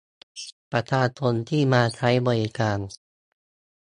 [0.71, 2.79] ประชาชนที่มาใช้บริการ